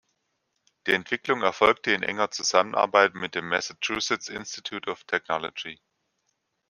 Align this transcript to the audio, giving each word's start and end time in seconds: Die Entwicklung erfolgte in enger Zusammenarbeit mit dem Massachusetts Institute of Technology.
Die 0.87 0.93
Entwicklung 0.93 1.43
erfolgte 1.43 1.91
in 1.91 2.01
enger 2.01 2.31
Zusammenarbeit 2.31 3.13
mit 3.13 3.35
dem 3.35 3.47
Massachusetts 3.49 4.29
Institute 4.29 4.89
of 4.89 5.03
Technology. 5.03 5.79